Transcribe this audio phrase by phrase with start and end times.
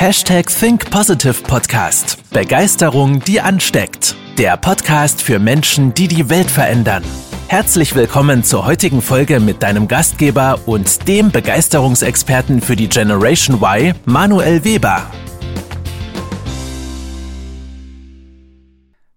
[0.00, 2.30] Hashtag Think Positive Podcast.
[2.30, 4.14] Begeisterung, die ansteckt.
[4.38, 7.02] Der Podcast für Menschen, die die Welt verändern.
[7.48, 13.92] Herzlich willkommen zur heutigen Folge mit deinem Gastgeber und dem Begeisterungsexperten für die Generation Y,
[14.04, 15.10] Manuel Weber.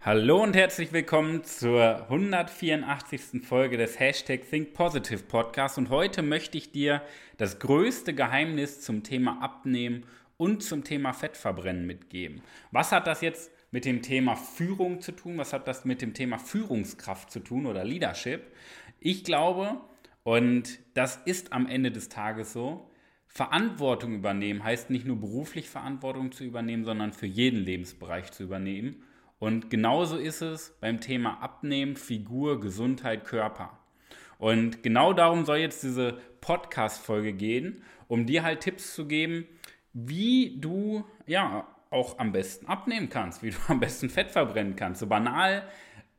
[0.04, 3.43] Hallo und herzlich willkommen zur 184.
[3.48, 5.77] Folge des Hashtag Think Positive Podcast.
[5.77, 7.04] Und heute möchte ich dir
[7.38, 10.05] das größte Geheimnis zum Thema Abnehmen
[10.41, 12.41] und zum Thema Fettverbrennen mitgeben.
[12.72, 15.38] Was hat das jetzt mit dem Thema Führung zu tun?
[15.38, 18.52] Was hat das mit dem Thema Führungskraft zu tun oder Leadership?
[18.99, 19.80] Ich glaube,
[20.23, 22.90] und das ist am Ende des Tages so,
[23.27, 29.04] Verantwortung übernehmen heißt nicht nur beruflich Verantwortung zu übernehmen, sondern für jeden Lebensbereich zu übernehmen.
[29.38, 33.77] Und genauso ist es beim Thema Abnehmen, Figur, Gesundheit, Körper.
[34.40, 39.46] Und genau darum soll jetzt diese Podcast-Folge gehen, um dir halt Tipps zu geben,
[39.94, 45.02] wie du ja auch am besten abnehmen kannst, wie du am besten Fett verbrennen kannst.
[45.02, 45.63] So banal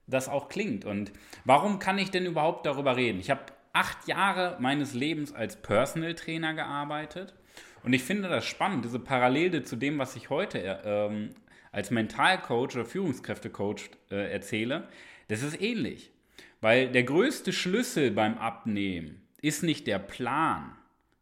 [0.07, 0.85] das auch klingt.
[0.85, 1.13] Und
[1.45, 3.19] warum kann ich denn überhaupt darüber reden?
[3.21, 7.35] Ich habe acht Jahre meines Lebens als Personal Trainer gearbeitet.
[7.83, 11.31] Und ich finde das spannend, diese Parallele zu dem, was ich heute ähm,
[11.73, 14.89] als Mentalcoach oder Führungskräftecoach äh, erzähle.
[15.29, 16.13] Das ist ähnlich.
[16.61, 20.77] Weil der größte Schlüssel beim Abnehmen ist nicht der Plan,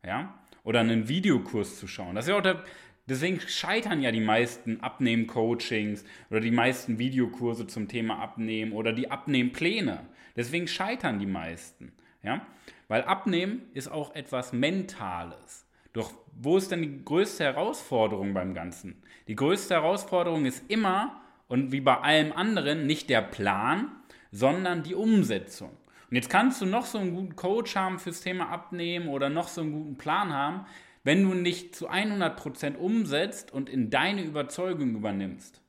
[0.04, 2.14] ja, oder einen Videokurs zu schauen.
[2.14, 2.62] Das ist ja auch der,
[3.06, 9.10] deswegen scheitern ja die meisten Abnehmen-Coachings oder die meisten Videokurse zum Thema Abnehmen oder die
[9.10, 10.06] Abnehmpläne.
[10.36, 11.92] Deswegen scheitern die meisten.
[12.22, 12.46] Ja?
[12.88, 15.66] Weil Abnehmen ist auch etwas Mentales.
[15.92, 19.02] Doch wo ist denn die größte Herausforderung beim Ganzen?
[19.26, 23.90] Die größte Herausforderung ist immer und wie bei allem anderen nicht der Plan,
[24.30, 25.70] sondern die Umsetzung.
[26.10, 29.46] Und jetzt kannst du noch so einen guten Coach haben fürs Thema Abnehmen oder noch
[29.46, 30.66] so einen guten Plan haben,
[31.04, 35.62] wenn du nicht zu 100% umsetzt und in deine Überzeugung übernimmst.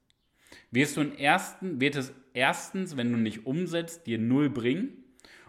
[0.71, 5.03] Wirst du in ersten, wird es erstens, wenn du nicht umsetzt, dir null bringen.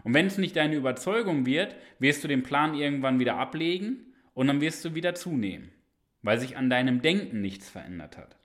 [0.04, 4.48] Und wenn es nicht deine Überzeugung wird, wirst du den Plan irgendwann wieder ablegen und
[4.48, 5.70] dann wirst du wieder zunehmen,
[6.20, 8.36] weil sich an deinem Denken nichts verändert hat.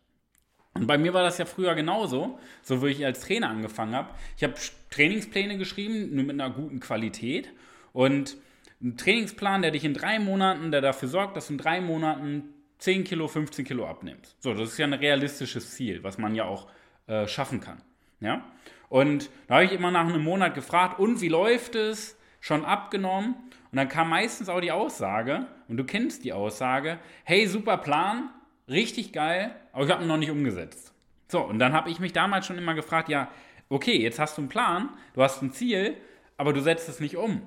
[0.78, 4.10] Und bei mir war das ja früher genauso, so wie ich als Trainer angefangen habe.
[4.38, 4.54] Ich habe
[4.90, 7.50] Trainingspläne geschrieben, nur mit einer guten Qualität.
[7.94, 8.38] Und
[8.82, 12.54] ein Trainingsplan, der dich in drei Monaten, der dafür sorgt, dass du in drei Monaten
[12.80, 14.36] 10 Kilo, 15 Kilo abnimmst.
[14.40, 16.68] So, das ist ja ein realistisches Ziel, was man ja auch
[17.08, 17.82] äh, schaffen kann.
[18.20, 18.46] Ja?
[18.90, 22.18] Und da habe ich immer nach einem Monat gefragt, und wie läuft es?
[22.40, 23.36] Schon abgenommen?
[23.72, 28.30] Und dann kam meistens auch die Aussage, und du kennst die Aussage, hey, super Plan,
[28.70, 30.94] richtig geil, aber ich habe ihn noch nicht umgesetzt.
[31.28, 33.30] So, und dann habe ich mich damals schon immer gefragt, ja,
[33.70, 35.98] okay, jetzt hast du einen Plan, du hast ein Ziel,
[36.38, 37.42] aber du setzt es nicht um.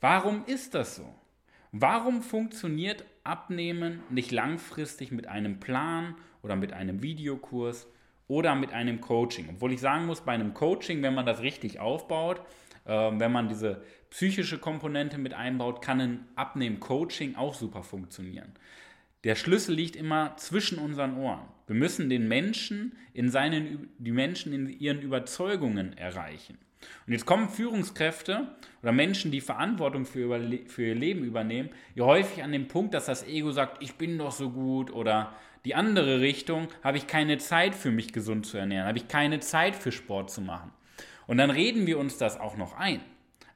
[0.00, 1.14] Warum ist das so?
[1.72, 7.88] Warum funktioniert Abnehmen nicht langfristig mit einem Plan oder mit einem Videokurs
[8.28, 9.48] oder mit einem Coaching?
[9.50, 12.40] Obwohl ich sagen muss, bei einem Coaching, wenn man das richtig aufbaut,
[12.86, 18.52] äh, wenn man diese psychische Komponente mit einbaut, kann ein Abnehmen-Coaching auch super funktionieren.
[19.24, 21.46] Der Schlüssel liegt immer zwischen unseren Ohren.
[21.66, 26.58] Wir müssen den Menschen in seinen, die Menschen in ihren Überzeugungen erreichen.
[27.06, 28.48] Und jetzt kommen Führungskräfte
[28.82, 33.06] oder Menschen, die Verantwortung für, für ihr Leben übernehmen, ja häufig an den Punkt, dass
[33.06, 35.34] das Ego sagt, ich bin doch so gut oder
[35.64, 39.40] die andere Richtung, habe ich keine Zeit für mich gesund zu ernähren, habe ich keine
[39.40, 40.70] Zeit für Sport zu machen.
[41.26, 43.00] Und dann reden wir uns das auch noch ein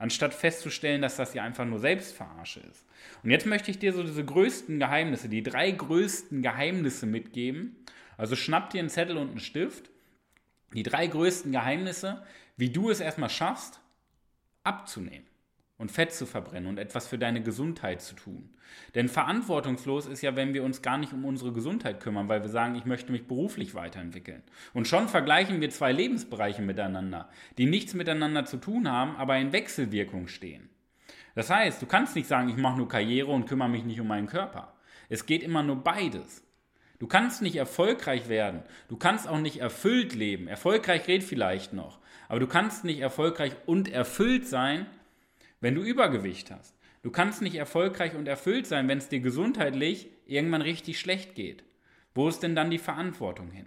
[0.00, 2.86] anstatt festzustellen, dass das ja einfach nur Selbstverarsche ist.
[3.22, 7.76] Und jetzt möchte ich dir so diese größten Geheimnisse, die drei größten Geheimnisse mitgeben.
[8.16, 9.90] Also schnapp dir einen Zettel und einen Stift.
[10.74, 12.22] Die drei größten Geheimnisse,
[12.56, 13.80] wie du es erstmal schaffst,
[14.64, 15.26] abzunehmen
[15.80, 18.50] und Fett zu verbrennen und etwas für deine Gesundheit zu tun.
[18.94, 22.50] Denn verantwortungslos ist ja, wenn wir uns gar nicht um unsere Gesundheit kümmern, weil wir
[22.50, 24.42] sagen, ich möchte mich beruflich weiterentwickeln.
[24.74, 29.52] Und schon vergleichen wir zwei Lebensbereiche miteinander, die nichts miteinander zu tun haben, aber in
[29.52, 30.68] Wechselwirkung stehen.
[31.34, 34.06] Das heißt, du kannst nicht sagen, ich mache nur Karriere und kümmere mich nicht um
[34.06, 34.74] meinen Körper.
[35.08, 36.44] Es geht immer nur beides.
[36.98, 38.62] Du kannst nicht erfolgreich werden.
[38.88, 40.47] Du kannst auch nicht erfüllt leben.
[40.47, 42.00] Erfolgreich geht vielleicht noch.
[42.28, 44.84] Aber du kannst nicht erfolgreich und erfüllt sein,
[45.60, 46.77] wenn du Übergewicht hast.
[47.03, 51.65] Du kannst nicht erfolgreich und erfüllt sein, wenn es dir gesundheitlich irgendwann richtig schlecht geht.
[52.15, 53.66] Wo ist denn dann die Verantwortung hin?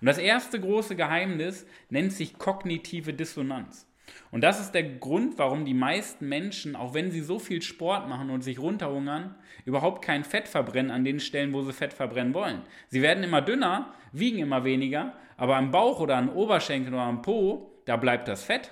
[0.00, 3.86] Und das erste große Geheimnis nennt sich kognitive Dissonanz.
[4.30, 8.08] Und das ist der Grund, warum die meisten Menschen, auch wenn sie so viel Sport
[8.08, 12.34] machen und sich runterhungern, überhaupt kein Fett verbrennen an den Stellen, wo sie Fett verbrennen
[12.34, 12.62] wollen.
[12.88, 17.22] Sie werden immer dünner, wiegen immer weniger, aber am Bauch oder am Oberschenkel oder am
[17.22, 18.70] Po, da bleibt das Fett.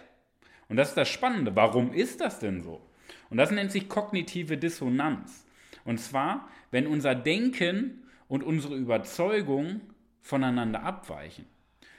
[0.72, 1.54] Und das ist das Spannende.
[1.54, 2.80] Warum ist das denn so?
[3.28, 5.44] Und das nennt sich kognitive Dissonanz.
[5.84, 9.82] Und zwar, wenn unser Denken und unsere Überzeugungen
[10.22, 11.44] voneinander abweichen.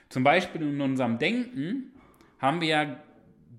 [0.08, 1.92] Zum Beispiel in unserem Denken
[2.40, 2.96] haben wir ja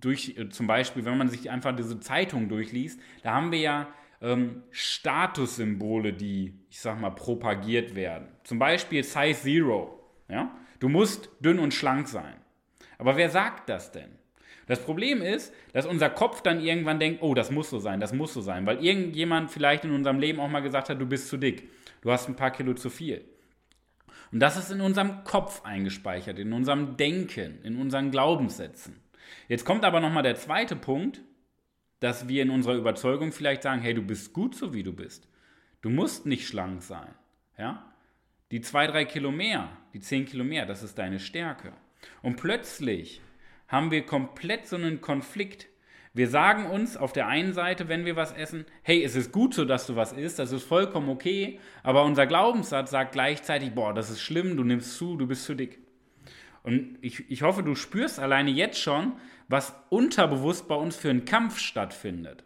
[0.01, 3.87] durch, äh, zum Beispiel, wenn man sich einfach diese Zeitung durchliest, da haben wir ja
[4.19, 8.27] ähm, Statussymbole, die, ich sag mal, propagiert werden.
[8.43, 9.97] Zum Beispiel Size Zero.
[10.27, 10.53] Ja?
[10.81, 12.35] Du musst dünn und schlank sein.
[12.97, 14.09] Aber wer sagt das denn?
[14.67, 18.13] Das Problem ist, dass unser Kopf dann irgendwann denkt, oh, das muss so sein, das
[18.13, 21.27] muss so sein, weil irgendjemand vielleicht in unserem Leben auch mal gesagt hat, du bist
[21.27, 21.69] zu dick,
[22.01, 23.23] du hast ein paar Kilo zu viel.
[24.31, 28.99] Und das ist in unserem Kopf eingespeichert, in unserem Denken, in unseren Glaubenssätzen.
[29.47, 31.21] Jetzt kommt aber nochmal der zweite Punkt,
[31.99, 35.27] dass wir in unserer Überzeugung vielleicht sagen, hey, du bist gut so wie du bist.
[35.81, 37.13] Du musst nicht schlank sein.
[37.57, 37.93] Ja?
[38.51, 41.73] Die zwei, drei Kilo mehr, die zehn Kilo mehr, das ist deine Stärke.
[42.21, 43.21] Und plötzlich
[43.67, 45.67] haben wir komplett so einen Konflikt.
[46.13, 49.53] Wir sagen uns auf der einen Seite, wenn wir was essen, hey, es ist gut
[49.53, 53.93] so, dass du was isst, das ist vollkommen okay, aber unser Glaubenssatz sagt gleichzeitig, boah,
[53.93, 55.79] das ist schlimm, du nimmst zu, du bist zu dick.
[56.63, 59.13] Und ich, ich hoffe, du spürst alleine jetzt schon,
[59.47, 62.43] was unterbewusst bei uns für einen Kampf stattfindet.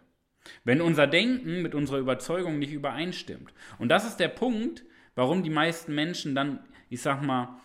[0.64, 3.54] Wenn unser Denken mit unserer Überzeugung nicht übereinstimmt.
[3.78, 4.84] Und das ist der Punkt,
[5.16, 7.60] warum die meisten Menschen dann, ich sag mal,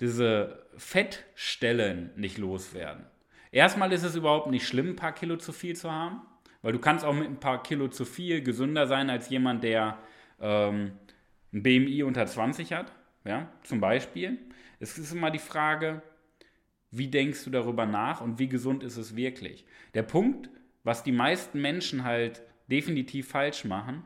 [0.00, 3.06] diese Fettstellen nicht loswerden.
[3.52, 6.20] Erstmal ist es überhaupt nicht schlimm, ein paar Kilo zu viel zu haben,
[6.62, 9.98] weil du kannst auch mit ein paar Kilo zu viel gesünder sein als jemand, der
[10.40, 10.92] ähm,
[11.52, 12.92] ein BMI unter 20 hat,
[13.24, 14.38] ja, zum Beispiel.
[14.78, 16.02] Es ist immer die Frage,
[16.90, 19.64] wie denkst du darüber nach und wie gesund ist es wirklich?
[19.94, 20.50] Der Punkt,
[20.84, 24.04] was die meisten Menschen halt definitiv falsch machen,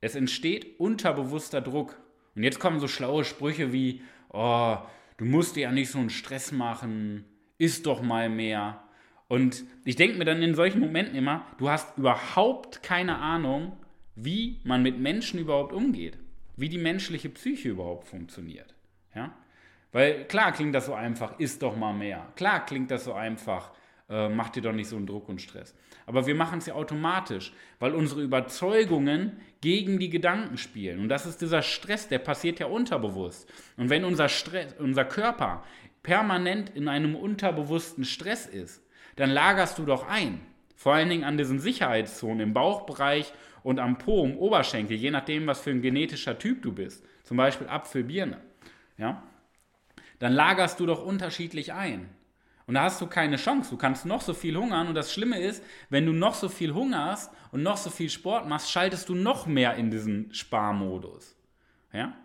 [0.00, 1.96] es entsteht unterbewusster Druck.
[2.34, 4.76] Und jetzt kommen so schlaue Sprüche wie, oh,
[5.16, 7.24] du musst dir ja nicht so einen Stress machen,
[7.58, 8.82] isst doch mal mehr.
[9.28, 13.76] Und ich denke mir dann in solchen Momenten immer, du hast überhaupt keine Ahnung,
[14.14, 16.18] wie man mit Menschen überhaupt umgeht,
[16.56, 18.74] wie die menschliche Psyche überhaupt funktioniert.
[19.14, 19.34] Ja?
[19.92, 22.26] Weil klar klingt das so einfach, isst doch mal mehr.
[22.36, 23.72] Klar klingt das so einfach,
[24.08, 25.74] äh, mach dir doch nicht so einen Druck und Stress.
[26.06, 31.00] Aber wir machen es ja automatisch, weil unsere Überzeugungen gegen die Gedanken spielen.
[31.00, 33.52] Und das ist dieser Stress, der passiert ja unterbewusst.
[33.76, 35.64] Und wenn unser, Stress, unser Körper
[36.02, 38.82] permanent in einem unterbewussten Stress ist,
[39.16, 40.40] dann lagerst du doch ein.
[40.76, 43.32] Vor allen Dingen an diesen Sicherheitszonen im Bauchbereich
[43.64, 47.04] und am Po, im Oberschenkel, je nachdem, was für ein genetischer Typ du bist.
[47.24, 48.40] Zum Beispiel Apfelbirne.
[48.98, 49.24] Ja?
[50.20, 52.08] Dann lagerst du doch unterschiedlich ein.
[52.66, 53.70] Und da hast du keine Chance.
[53.70, 54.88] Du kannst noch so viel hungern.
[54.88, 58.48] Und das Schlimme ist, wenn du noch so viel hungerst und noch so viel Sport
[58.48, 61.36] machst, schaltest du noch mehr in diesen Sparmodus.
[61.92, 62.16] Ja?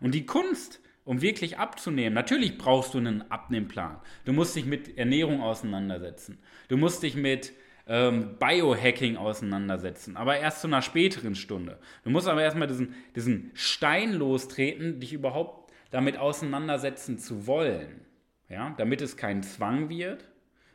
[0.00, 4.00] Und die Kunst, um wirklich abzunehmen, natürlich brauchst du einen Abnehmplan.
[4.24, 6.40] Du musst dich mit Ernährung auseinandersetzen.
[6.66, 7.52] Du musst dich mit
[7.86, 11.78] ähm, Biohacking auseinandersetzen, aber erst zu einer späteren Stunde.
[12.02, 18.07] Du musst aber erstmal diesen, diesen Stein lostreten, dich überhaupt damit auseinandersetzen zu wollen
[18.48, 20.24] ja, damit es kein Zwang wird,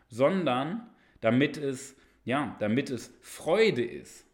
[0.07, 0.89] sondern
[1.21, 4.25] damit es, ja, damit es Freude ist.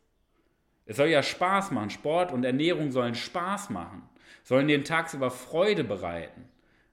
[0.86, 1.90] Es soll ja Spaß machen.
[1.90, 4.02] Sport und Ernährung sollen Spaß machen,
[4.44, 6.46] sollen den tagsüber Freude bereiten,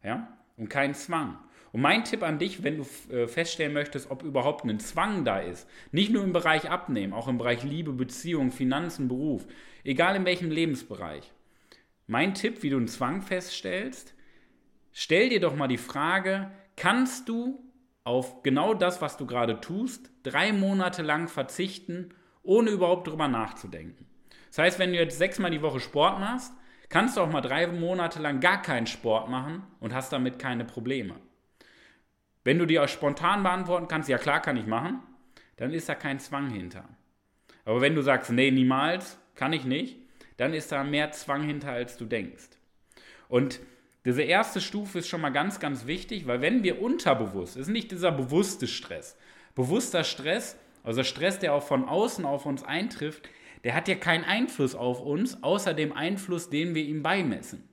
[0.03, 1.39] ja, und kein Zwang.
[1.73, 5.41] Und mein Tipp an dich, wenn du äh, feststellen möchtest, ob überhaupt ein Zwang da
[5.41, 9.47] ist, nicht nur im Bereich Abnehmen, auch im Bereich Liebe, Beziehung, Finanzen, Beruf,
[9.85, 11.33] egal in welchem Lebensbereich.
[12.07, 14.15] Mein Tipp, wie du einen Zwang feststellst,
[14.99, 17.63] Stell dir doch mal die Frage, kannst du
[18.03, 24.07] auf genau das, was du gerade tust, drei Monate lang verzichten, ohne überhaupt drüber nachzudenken?
[24.49, 26.55] Das heißt, wenn du jetzt sechsmal die Woche Sport machst,
[26.89, 30.65] kannst du auch mal drei Monate lang gar keinen Sport machen und hast damit keine
[30.65, 31.17] Probleme.
[32.43, 35.03] Wenn du dir auch spontan beantworten kannst, ja klar kann ich machen,
[35.59, 36.89] dann ist da kein Zwang hinter.
[37.67, 39.99] Aber wenn du sagst, nee, niemals, kann ich nicht,
[40.39, 42.49] dann ist da mehr Zwang hinter, als du denkst.
[43.29, 43.61] Und
[44.07, 47.91] diese erste Stufe ist schon mal ganz, ganz wichtig, weil wenn wir unterbewusst, ist nicht
[47.91, 49.19] dieser bewusste Stress.
[49.57, 53.29] Bewusster Stress, also Stress, der auch von außen auf uns eintrifft,
[53.65, 57.69] der hat ja keinen Einfluss auf uns, außer dem Einfluss, den wir ihm beimessen.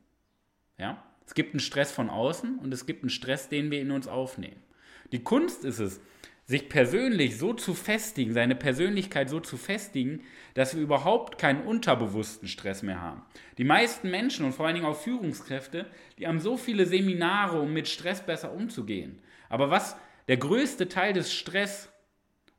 [0.79, 1.03] Ja?
[1.27, 4.07] Es gibt einen Stress von außen und es gibt einen Stress, den wir in uns
[4.07, 4.63] aufnehmen.
[5.11, 6.01] Die Kunst ist es,
[6.45, 10.21] sich persönlich so zu festigen, seine Persönlichkeit so zu festigen,
[10.55, 13.23] dass wir überhaupt keinen unterbewussten Stress mehr haben.
[13.57, 15.85] Die meisten Menschen und vor allen Dingen auch Führungskräfte,
[16.19, 19.21] die haben so viele Seminare, um mit Stress besser umzugehen.
[19.49, 19.95] Aber was
[20.27, 21.89] der größte Teil des Stress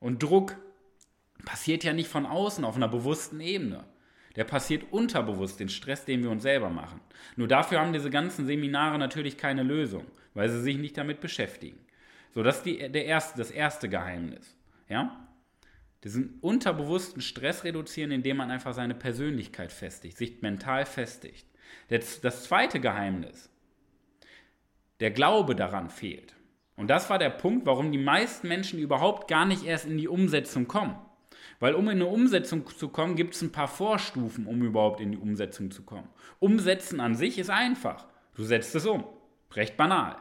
[0.00, 0.56] und Druck
[1.44, 3.84] passiert ja nicht von außen auf einer bewussten Ebene.
[4.36, 7.00] Der passiert unterbewusst, den Stress, den wir uns selber machen.
[7.36, 11.78] Nur dafür haben diese ganzen Seminare natürlich keine Lösung, weil sie sich nicht damit beschäftigen.
[12.34, 14.56] So, das ist die, der erste, das erste Geheimnis.
[14.88, 15.28] Ja?
[16.02, 21.46] Diesen unterbewussten Stress reduzieren, indem man einfach seine Persönlichkeit festigt, sich mental festigt.
[21.88, 23.48] Das zweite Geheimnis,
[25.00, 26.34] der Glaube daran fehlt.
[26.76, 30.08] Und das war der Punkt, warum die meisten Menschen überhaupt gar nicht erst in die
[30.08, 30.96] Umsetzung kommen.
[31.60, 35.12] Weil um in eine Umsetzung zu kommen, gibt es ein paar Vorstufen, um überhaupt in
[35.12, 36.08] die Umsetzung zu kommen.
[36.40, 38.06] Umsetzen an sich ist einfach.
[38.34, 39.04] Du setzt es um.
[39.52, 40.16] Recht banal.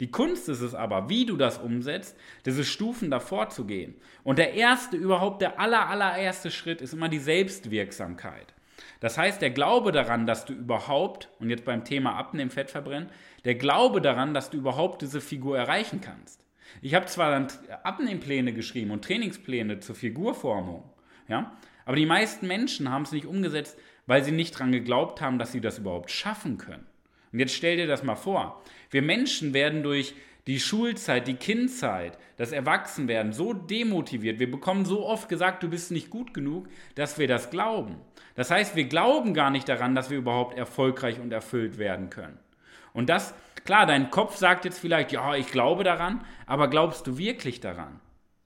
[0.00, 3.94] Die Kunst ist es aber, wie du das umsetzt, diese Stufen davor zu gehen.
[4.22, 8.54] Und der erste, überhaupt der aller, allererste Schritt ist immer die Selbstwirksamkeit.
[9.00, 13.08] Das heißt, der Glaube daran, dass du überhaupt, und jetzt beim Thema Abnehmen, Fett verbrennen,
[13.44, 16.44] der Glaube daran, dass du überhaupt diese Figur erreichen kannst.
[16.82, 17.48] Ich habe zwar dann
[17.82, 20.84] Abnehmpläne geschrieben und Trainingspläne zur Figurformung,
[21.26, 25.38] ja, aber die meisten Menschen haben es nicht umgesetzt, weil sie nicht daran geglaubt haben,
[25.38, 26.86] dass sie das überhaupt schaffen können.
[27.32, 28.62] Und jetzt stell dir das mal vor.
[28.90, 30.14] Wir Menschen werden durch
[30.46, 34.38] die Schulzeit, die Kindzeit, das Erwachsenwerden so demotiviert.
[34.38, 37.96] Wir bekommen so oft gesagt, du bist nicht gut genug, dass wir das glauben.
[38.34, 42.38] Das heißt, wir glauben gar nicht daran, dass wir überhaupt erfolgreich und erfüllt werden können.
[42.94, 43.34] Und das,
[43.66, 48.00] klar, dein Kopf sagt jetzt vielleicht, ja, ich glaube daran, aber glaubst du wirklich daran?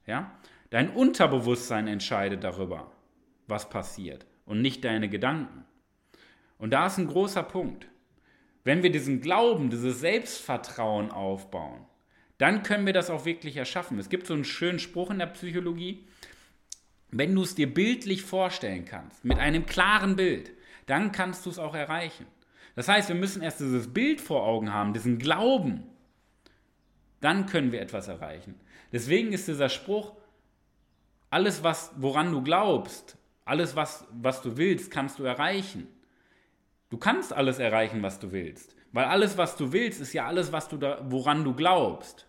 [0.05, 0.33] Ja?
[0.71, 2.91] Dein Unterbewusstsein entscheidet darüber,
[3.47, 5.65] was passiert und nicht deine Gedanken.
[6.59, 7.87] Und da ist ein großer Punkt.
[8.64, 11.85] Wenn wir diesen Glauben, dieses Selbstvertrauen aufbauen,
[12.38, 13.99] dann können wir das auch wirklich erschaffen.
[13.99, 16.07] Es gibt so einen schönen Spruch in der Psychologie,
[17.11, 20.50] wenn du es dir bildlich vorstellen kannst, mit einem klaren Bild,
[20.87, 22.26] dann kannst du es auch erreichen.
[22.75, 25.85] Das heißt, wir müssen erst dieses Bild vor Augen haben, diesen Glauben.
[27.21, 28.59] Dann können wir etwas erreichen.
[28.92, 30.14] Deswegen ist dieser Spruch,
[31.28, 35.87] alles, was, woran du glaubst, alles, was, was du willst, kannst du erreichen.
[36.93, 38.77] Du kannst alles erreichen, was du willst.
[38.93, 42.27] Weil alles, was du willst, ist ja alles, was du da, woran du glaubst.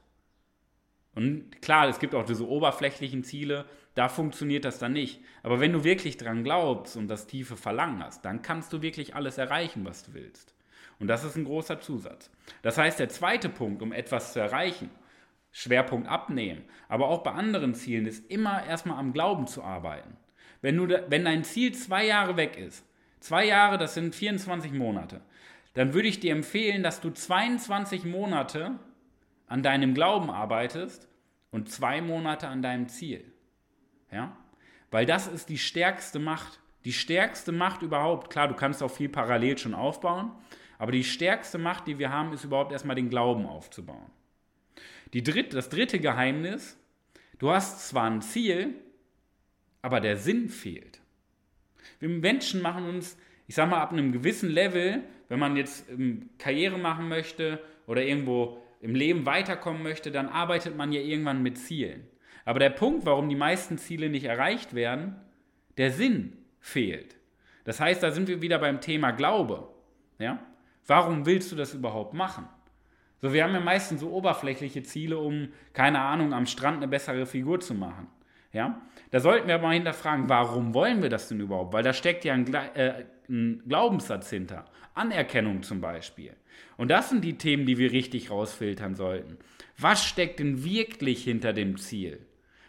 [1.15, 5.19] Und klar, es gibt auch diese oberflächlichen Ziele, da funktioniert das dann nicht.
[5.43, 9.15] Aber wenn du wirklich dran glaubst und das tiefe Verlangen hast, dann kannst du wirklich
[9.15, 10.55] alles erreichen, was du willst.
[10.97, 12.31] Und das ist ein großer Zusatz.
[12.61, 14.89] Das heißt, der zweite Punkt, um etwas zu erreichen,
[15.51, 20.15] Schwerpunkt abnehmen, aber auch bei anderen Zielen, ist immer erstmal am Glauben zu arbeiten.
[20.61, 22.85] Wenn, du wenn dein Ziel zwei Jahre weg ist,
[23.23, 25.21] Zwei Jahre, das sind 24 Monate.
[25.75, 28.77] Dann würde ich dir empfehlen, dass du 22 Monate
[29.47, 31.07] an deinem Glauben arbeitest
[31.49, 33.23] und zwei Monate an deinem Ziel.
[34.11, 34.35] Ja?
[34.91, 36.59] Weil das ist die stärkste Macht.
[36.83, 38.29] Die stärkste Macht überhaupt.
[38.29, 40.33] Klar, du kannst auch viel parallel schon aufbauen,
[40.77, 44.11] aber die stärkste Macht, die wir haben, ist überhaupt erstmal den Glauben aufzubauen.
[45.13, 46.77] Die dritte, das dritte Geheimnis,
[47.39, 48.75] du hast zwar ein Ziel,
[49.81, 51.02] aber der Sinn fehlt.
[51.99, 56.29] Wir Menschen machen uns, ich sag mal, ab einem gewissen Level, wenn man jetzt ähm,
[56.37, 61.57] Karriere machen möchte oder irgendwo im Leben weiterkommen möchte, dann arbeitet man ja irgendwann mit
[61.57, 62.07] Zielen.
[62.45, 65.15] Aber der Punkt, warum die meisten Ziele nicht erreicht werden,
[65.77, 67.15] der Sinn fehlt.
[67.63, 69.69] Das heißt, da sind wir wieder beim Thema Glaube.
[70.19, 70.45] Ja?
[70.85, 72.47] Warum willst du das überhaupt machen?
[73.21, 77.25] So, wir haben ja meistens so oberflächliche Ziele, um, keine Ahnung, am Strand eine bessere
[77.25, 78.07] Figur zu machen.
[78.53, 78.81] Ja?
[79.11, 81.73] Da sollten wir mal hinterfragen, warum wollen wir das denn überhaupt?
[81.73, 84.65] Weil da steckt ja ein, äh, ein Glaubenssatz hinter.
[84.93, 86.33] Anerkennung zum Beispiel.
[86.77, 89.37] Und das sind die Themen, die wir richtig rausfiltern sollten.
[89.77, 92.25] Was steckt denn wirklich hinter dem Ziel?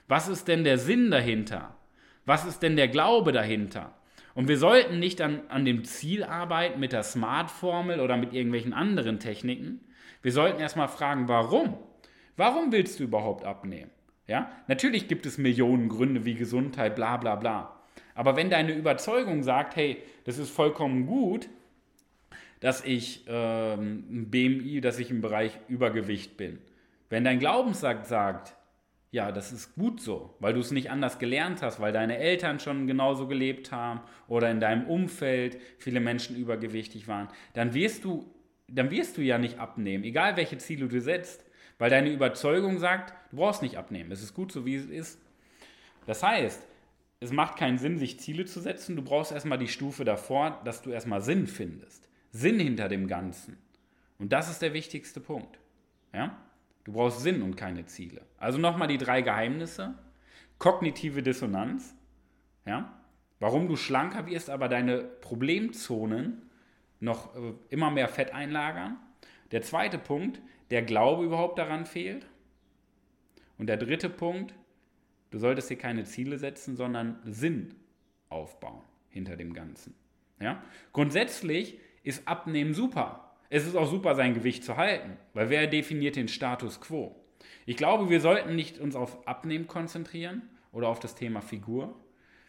[0.08, 1.76] Was ist denn der Sinn dahinter?
[2.24, 3.94] Was ist denn der Glaube dahinter?
[4.34, 8.72] Und wir sollten nicht an, an dem Ziel arbeiten mit der Smart-Formel oder mit irgendwelchen
[8.72, 9.80] anderen Techniken.
[10.22, 11.78] Wir sollten erstmal fragen, warum?
[12.36, 13.90] Warum willst du überhaupt abnehmen?
[14.26, 14.50] Ja?
[14.68, 17.80] Natürlich gibt es Millionen Gründe wie Gesundheit, bla bla bla.
[18.14, 21.48] Aber wenn deine Überzeugung sagt, hey, das ist vollkommen gut,
[22.60, 26.58] dass ich ähm, ein BMI, dass ich im Bereich Übergewicht bin.
[27.10, 28.56] Wenn dein Glaubenssatz sagt,
[29.10, 32.58] ja, das ist gut so, weil du es nicht anders gelernt hast, weil deine Eltern
[32.58, 38.28] schon genauso gelebt haben oder in deinem Umfeld viele Menschen übergewichtig waren, dann wirst du,
[38.66, 41.43] dann wirst du ja nicht abnehmen, egal welche Ziele du setzt.
[41.78, 44.12] Weil deine Überzeugung sagt, du brauchst nicht abnehmen.
[44.12, 45.20] Es ist gut so, wie es ist.
[46.06, 46.62] Das heißt,
[47.20, 48.96] es macht keinen Sinn, sich Ziele zu setzen.
[48.96, 52.08] Du brauchst erstmal die Stufe davor, dass du erstmal Sinn findest.
[52.30, 53.56] Sinn hinter dem Ganzen.
[54.18, 55.58] Und das ist der wichtigste Punkt.
[56.12, 56.36] Ja?
[56.84, 58.22] Du brauchst Sinn und keine Ziele.
[58.38, 59.94] Also nochmal die drei Geheimnisse.
[60.58, 61.94] Kognitive Dissonanz.
[62.66, 62.92] Ja?
[63.40, 66.42] Warum du schlanker wirst, aber deine Problemzonen
[67.00, 68.96] noch äh, immer mehr Fett einlagern.
[69.50, 70.40] Der zweite Punkt,
[70.70, 72.26] der Glaube überhaupt daran fehlt.
[73.58, 74.54] Und der dritte Punkt,
[75.30, 77.74] du solltest dir keine Ziele setzen, sondern Sinn
[78.28, 79.94] aufbauen hinter dem Ganzen.
[80.40, 80.62] Ja?
[80.92, 83.36] Grundsätzlich ist Abnehmen super.
[83.50, 87.14] Es ist auch super, sein Gewicht zu halten, weil wer definiert den Status quo?
[87.66, 90.42] Ich glaube, wir sollten nicht uns auf Abnehmen konzentrieren
[90.72, 91.94] oder auf das Thema Figur.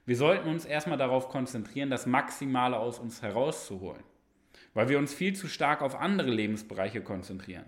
[0.06, 4.04] Wir sollten uns erstmal darauf konzentrieren, das Maximale aus uns herauszuholen.
[4.76, 7.66] weil wir uns viel zu stark auf andere Lebensbereiche konzentrieren.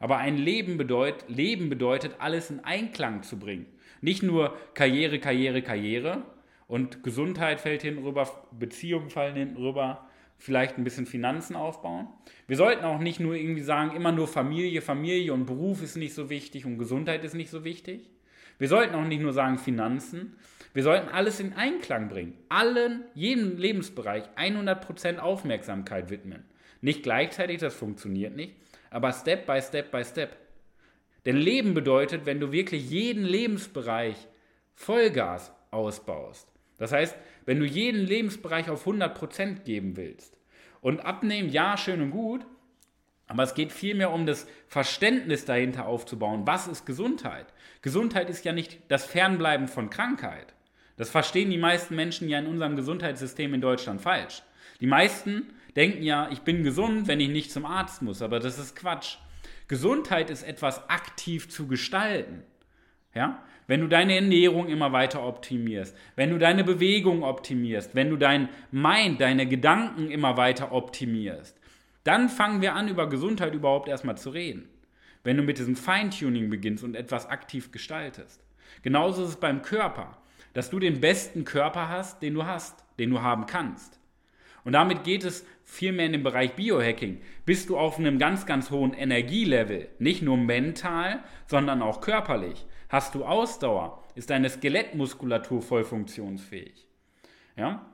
[0.00, 3.66] Aber ein Leben bedeutet, Leben bedeutet, alles in Einklang zu bringen.
[4.00, 6.22] Nicht nur Karriere, Karriere, Karriere
[6.66, 12.08] und Gesundheit fällt hinten rüber, Beziehungen fallen hinten rüber, vielleicht ein bisschen Finanzen aufbauen.
[12.46, 16.14] Wir sollten auch nicht nur irgendwie sagen, immer nur Familie, Familie und Beruf ist nicht
[16.14, 18.08] so wichtig und Gesundheit ist nicht so wichtig.
[18.58, 20.36] Wir sollten auch nicht nur sagen Finanzen.
[20.72, 22.38] Wir sollten alles in Einklang bringen.
[22.48, 26.44] Allen, jedem Lebensbereich 100% Aufmerksamkeit widmen.
[26.80, 28.54] Nicht gleichzeitig, das funktioniert nicht,
[28.90, 30.36] aber Step by Step by Step.
[31.24, 34.16] Denn Leben bedeutet, wenn du wirklich jeden Lebensbereich
[34.74, 36.48] Vollgas ausbaust.
[36.78, 40.36] Das heißt, wenn du jeden Lebensbereich auf 100% geben willst.
[40.80, 42.46] Und abnehmen, ja, schön und gut,
[43.26, 46.46] aber es geht vielmehr um das Verständnis dahinter aufzubauen.
[46.46, 47.46] Was ist Gesundheit?
[47.82, 50.54] Gesundheit ist ja nicht das Fernbleiben von Krankheit.
[50.96, 54.42] Das verstehen die meisten Menschen ja in unserem Gesundheitssystem in Deutschland falsch.
[54.80, 58.58] Die meisten denken ja, ich bin gesund, wenn ich nicht zum Arzt muss, aber das
[58.58, 59.16] ist Quatsch.
[59.68, 62.42] Gesundheit ist etwas aktiv zu gestalten.
[63.14, 63.42] Ja?
[63.66, 68.48] Wenn du deine Ernährung immer weiter optimierst, wenn du deine Bewegung optimierst, wenn du dein
[68.72, 71.56] Mind, deine Gedanken immer weiter optimierst,
[72.02, 74.68] dann fangen wir an, über Gesundheit überhaupt erstmal zu reden.
[75.22, 78.42] Wenn du mit diesem Feintuning beginnst und etwas aktiv gestaltest.
[78.82, 80.18] Genauso ist es beim Körper,
[80.54, 84.00] dass du den besten Körper hast, den du hast, den du haben kannst.
[84.64, 87.20] Und damit geht es vielmehr in den Bereich Biohacking.
[87.46, 92.66] Bist du auf einem ganz, ganz hohen Energielevel, nicht nur mental, sondern auch körperlich.
[92.88, 94.02] Hast du Ausdauer?
[94.16, 96.86] Ist deine Skelettmuskulatur voll funktionsfähig?
[97.56, 97.86] Ja?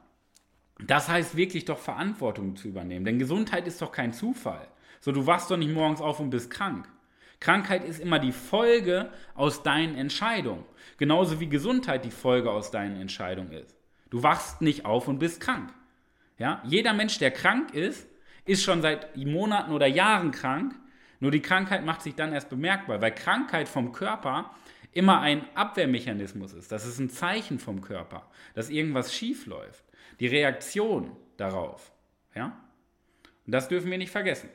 [0.86, 3.04] Das heißt wirklich doch Verantwortung zu übernehmen.
[3.04, 4.66] Denn Gesundheit ist doch kein Zufall.
[5.00, 6.88] So, du wachst doch nicht morgens auf und bist krank.
[7.40, 10.64] Krankheit ist immer die Folge aus deinen Entscheidungen.
[10.96, 13.76] Genauso wie Gesundheit die Folge aus deinen Entscheidungen ist.
[14.08, 15.72] Du wachst nicht auf und bist krank.
[16.38, 16.62] Ja?
[16.64, 18.08] Jeder Mensch, der krank ist,
[18.44, 20.74] ist schon seit Monaten oder Jahren krank.
[21.20, 24.54] Nur die Krankheit macht sich dann erst bemerkbar, weil Krankheit vom Körper
[24.92, 26.72] immer ein Abwehrmechanismus ist.
[26.72, 29.84] Das ist ein Zeichen vom Körper, dass irgendwas schief läuft.
[30.20, 31.92] Die Reaktion darauf.
[32.34, 32.58] Ja?
[33.46, 34.48] Und das dürfen wir nicht vergessen.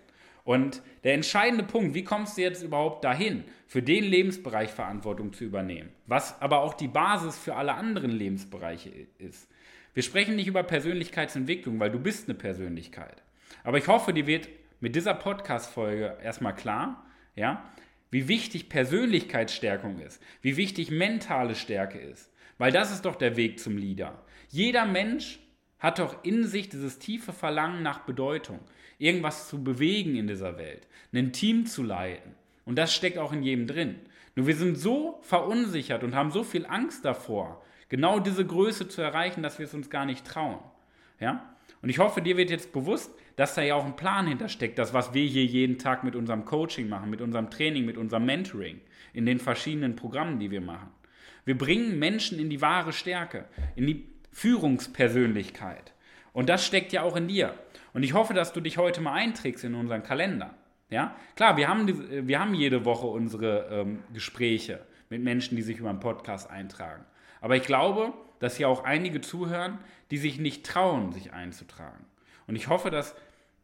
[0.44, 5.44] Und der entscheidende Punkt, wie kommst du jetzt überhaupt dahin, für den Lebensbereich Verantwortung zu
[5.44, 9.48] übernehmen, was aber auch die Basis für alle anderen Lebensbereiche ist.
[9.94, 13.24] Wir sprechen nicht über Persönlichkeitsentwicklung, weil du bist eine Persönlichkeit.
[13.64, 14.48] Aber ich hoffe, dir wird
[14.80, 17.70] mit dieser Podcast-Folge erstmal klar, ja,
[18.10, 22.32] wie wichtig Persönlichkeitsstärkung ist, wie wichtig mentale Stärke ist.
[22.58, 24.24] Weil das ist doch der Weg zum Leader.
[24.50, 25.40] Jeder Mensch
[25.80, 28.60] hat doch in sich dieses tiefe Verlangen nach Bedeutung,
[28.98, 32.36] irgendwas zu bewegen in dieser Welt, ein Team zu leiten.
[32.66, 33.96] Und das steckt auch in jedem drin.
[34.36, 39.02] Nur wir sind so verunsichert und haben so viel Angst davor, genau diese Größe zu
[39.02, 40.60] erreichen, dass wir es uns gar nicht trauen.
[41.20, 41.54] Ja?
[41.82, 44.94] Und ich hoffe, dir wird jetzt bewusst, dass da ja auch ein Plan hintersteckt, das,
[44.94, 48.80] was wir hier jeden Tag mit unserem Coaching machen, mit unserem Training, mit unserem Mentoring,
[49.14, 50.90] in den verschiedenen Programmen, die wir machen.
[51.44, 55.94] Wir bringen Menschen in die wahre Stärke, in die Führungspersönlichkeit.
[56.32, 57.56] Und das steckt ja auch in dir.
[57.92, 60.56] Und ich hoffe, dass du dich heute mal einträgst in unseren Kalender.
[60.90, 65.80] Ja, klar, wir haben, wir haben jede Woche unsere ähm, Gespräche mit Menschen, die sich
[65.80, 67.04] über einen Podcast eintragen.
[67.42, 69.80] Aber ich glaube, dass hier auch einige zuhören,
[70.12, 72.06] die sich nicht trauen, sich einzutragen.
[72.48, 73.16] Und ich hoffe, dass